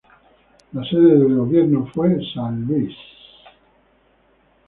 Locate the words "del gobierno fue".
1.15-2.19